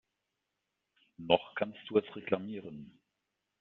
[1.17, 2.99] Noch kannst du es reklamieren.